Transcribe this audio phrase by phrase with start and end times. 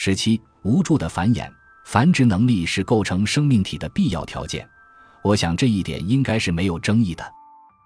[0.00, 1.50] 十七，无助的繁衍，
[1.84, 4.64] 繁殖能力是构成生命体的必要条件。
[5.24, 7.34] 我想这一点应该是没有争议的。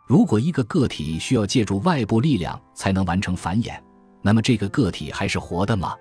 [0.07, 3.81] 如果一个个体需要借助外部力量才能完成繁衍，
[4.21, 5.95] 那么这个个体还是活的吗？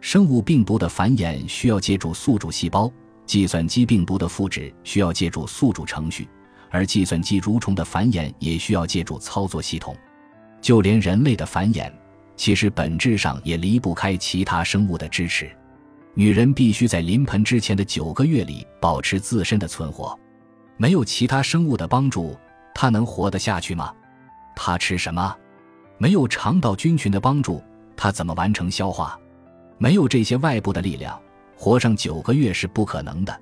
[0.00, 2.92] 生物病毒的繁衍需要借助宿主细胞，
[3.24, 6.28] 计算机病毒的复制需要借助宿主程序，
[6.68, 9.96] 而计算机蠕虫的繁衍也需要借助操作系统。
[10.60, 11.92] 就连人类的繁衍。
[12.36, 15.50] 其实本质上也离不开其他生物的支持。
[16.14, 20.18] 女人必须在临盆之前的九个月里保持自身的存活，
[20.76, 22.36] 没有其他生物的帮助，
[22.74, 23.92] 她能活得下去吗？
[24.54, 25.36] 她吃什么？
[25.98, 27.62] 没有肠道菌群的帮助，
[27.96, 29.18] 她怎么完成消化？
[29.78, 31.20] 没有这些外部的力量，
[31.56, 33.40] 活上九个月是不可能的。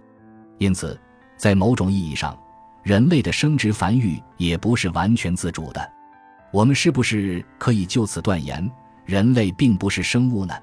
[0.58, 0.98] 因此，
[1.36, 2.38] 在某种意义上，
[2.82, 5.92] 人类的生殖繁育也不是完全自主的。
[6.50, 8.70] 我们是不是可以就此断言？
[9.04, 10.54] 人类并不是生物呢，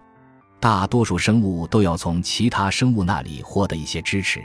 [0.59, 4.41] 大多数生物都要从其他生物那里获得一些支持，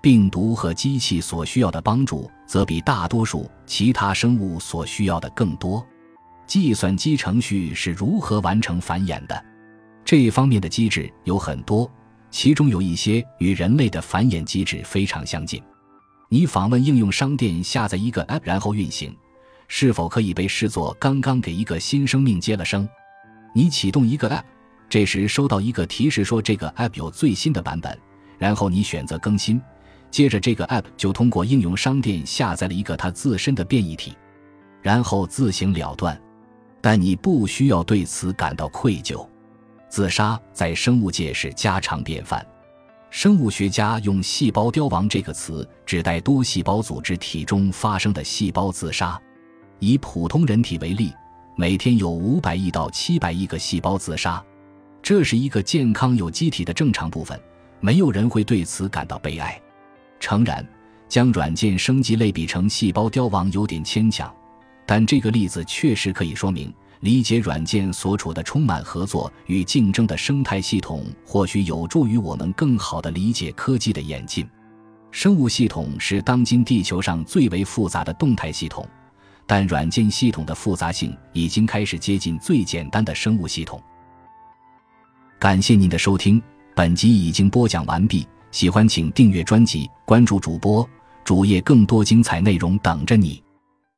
[0.00, 5.86] 病毒和机器所需要的帮助则比大多数其他生物所需要的更多。
[6.46, 9.44] 计算机程序是如何完成繁衍的？
[10.04, 11.90] 这一方面的机制有很多，
[12.30, 15.62] 其中有一些与人类的繁衍机制非常相近。
[16.30, 19.14] 你访问应用商店下载一个 App 然后运行，
[19.66, 22.88] 是否可以被视作刚刚给一个新生命接了生？
[23.52, 24.44] 你启动一个 App，
[24.88, 27.98] 这时收到一个提示说这个 App 有最新的版本，
[28.38, 29.60] 然后你选择更新，
[30.10, 34.16] 接着这个 App 就通过应用商店下载了一个它自身的变异体，
[34.82, 36.20] 然后自行了断。
[36.80, 39.26] 但你不需要对此感到愧疚。
[39.88, 42.46] 自杀在生物界是家常便饭，
[43.10, 49.20] 生物学家用“细胞凋亡”这个词指代多细胞组织体中发生的细胞自杀。
[49.80, 51.12] 以普通人体为例。
[51.60, 54.40] 每天有五百亿到七百亿个细胞自杀，
[55.02, 57.36] 这是一个健康有机体的正常部分，
[57.80, 59.60] 没有人会对此感到悲哀。
[60.20, 60.64] 诚然，
[61.08, 64.32] 将软件升级类比成细胞凋亡有点牵强，
[64.86, 74.48] 但这个例子确实可以说明，理解软件所处的充满合作与竞争的生态系统，或许有助于我们更好地理解科技的演进。
[75.10, 78.86] 生物系统是当今地球上最为复杂的动态系统。
[79.48, 83.82] 但软件系统的复杂性已经开始接近最简单的生物系统。
[85.38, 86.40] 感谢您的收听，
[86.76, 88.28] 本集已经播讲完毕。
[88.50, 90.88] 喜欢请订阅专辑，关注主播
[91.24, 93.42] 主页，更多精彩内容等着你。